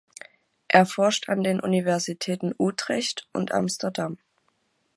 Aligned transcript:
Er 0.67 0.87
forscht 0.87 1.29
an 1.29 1.43
den 1.43 1.59
Universitäten 1.59 2.55
Utrecht 2.57 3.27
und 3.33 3.51
Amsterdam. 3.51 4.17